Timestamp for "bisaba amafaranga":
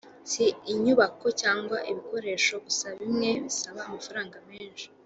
3.45-4.37